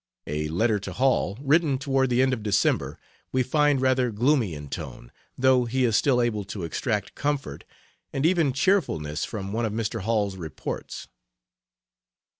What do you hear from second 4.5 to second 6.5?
in tone, though he is still able